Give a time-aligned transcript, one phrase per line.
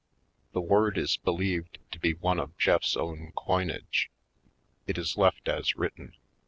[0.55, 4.09] —The word is believed to be one of Jeff's own coinage.
[4.87, 6.13] It is left as written.